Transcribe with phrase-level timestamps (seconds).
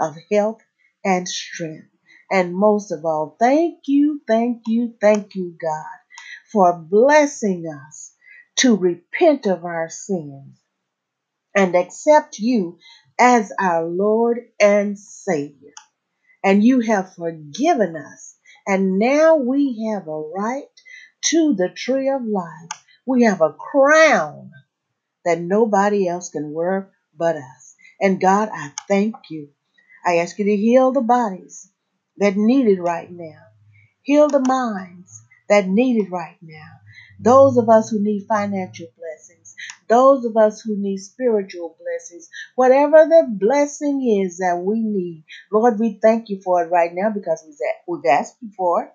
[0.00, 0.60] of health
[1.04, 1.88] and strength.
[2.30, 5.98] And most of all, thank you, thank you, thank you, God,
[6.52, 8.14] for blessing us
[8.58, 10.58] to repent of our sins
[11.54, 12.78] and accept you
[13.20, 15.72] as our Lord and Savior.
[16.44, 18.36] And you have forgiven us.
[18.66, 20.64] And now we have a right
[21.30, 22.84] to the tree of life.
[23.06, 24.50] We have a crown
[25.24, 27.74] that nobody else can wear but us.
[28.00, 29.48] And God, I thank you.
[30.04, 31.70] I ask you to heal the bodies
[32.18, 33.42] that need it right now.
[34.02, 36.80] Heal the minds that need it right now.
[37.18, 39.54] Those of us who need financial blessings,
[39.88, 45.78] those of us who need spiritual blessings, whatever the blessing is that we need, Lord,
[45.78, 47.44] we thank you for it right now because
[47.88, 48.90] we've asked you for it.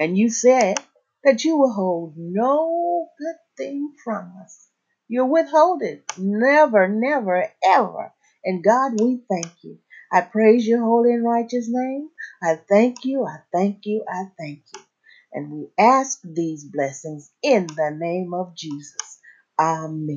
[0.00, 0.78] And you said
[1.24, 4.68] that you will hold no good thing from us.
[5.08, 6.04] You'll withhold it.
[6.18, 8.12] Never, never, ever.
[8.42, 9.78] And God, we thank you.
[10.10, 12.08] I praise your holy and righteous name.
[12.42, 14.80] I thank you, I thank you, I thank you.
[15.34, 19.20] And we ask these blessings in the name of Jesus.
[19.60, 20.16] Amen.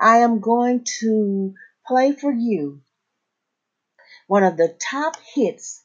[0.00, 1.54] I am going to
[1.86, 2.80] play for you
[4.26, 5.84] one of the top hits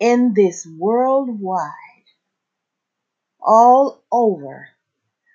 [0.00, 1.72] in this worldwide
[3.40, 4.68] all over.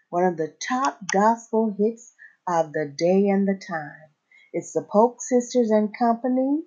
[0.09, 2.13] One of the top gospel hits
[2.47, 4.09] of the day and the time.
[4.53, 6.63] It's the Polk Sisters and Company.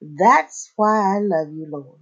[0.00, 2.00] That's why I love you, Lord.